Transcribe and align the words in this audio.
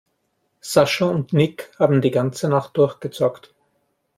Sascha 0.61 1.05
und 1.05 1.31
Nick 1.31 1.69
haben 1.77 2.01
die 2.01 2.09
ganze 2.09 2.49
Nacht 2.49 2.75
durchgezockt. 2.75 3.53